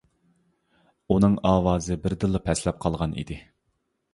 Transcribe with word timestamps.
ئۇنىڭ 1.15 1.35
ئاۋازى 1.49 1.99
بىردىنلا 2.07 2.43
پەسلەپ 2.49 2.81
قالغان 2.87 3.15
ئىدى. 3.25 3.39